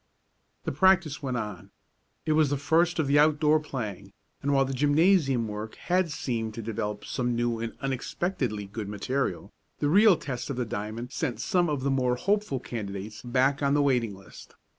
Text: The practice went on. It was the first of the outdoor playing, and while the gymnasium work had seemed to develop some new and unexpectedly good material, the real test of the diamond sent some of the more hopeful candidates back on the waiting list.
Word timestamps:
The 0.63 0.71
practice 0.71 1.21
went 1.21 1.37
on. 1.37 1.69
It 2.25 2.31
was 2.31 2.49
the 2.49 2.57
first 2.57 2.97
of 2.97 3.05
the 3.05 3.19
outdoor 3.19 3.59
playing, 3.59 4.13
and 4.41 4.51
while 4.51 4.65
the 4.65 4.73
gymnasium 4.73 5.47
work 5.47 5.75
had 5.75 6.09
seemed 6.09 6.55
to 6.55 6.63
develop 6.63 7.05
some 7.05 7.35
new 7.35 7.59
and 7.59 7.73
unexpectedly 7.81 8.65
good 8.65 8.89
material, 8.89 9.51
the 9.77 9.89
real 9.89 10.17
test 10.17 10.49
of 10.49 10.55
the 10.55 10.65
diamond 10.65 11.11
sent 11.11 11.39
some 11.39 11.69
of 11.69 11.83
the 11.83 11.91
more 11.91 12.15
hopeful 12.15 12.59
candidates 12.59 13.21
back 13.21 13.61
on 13.61 13.75
the 13.75 13.83
waiting 13.83 14.15
list. 14.15 14.55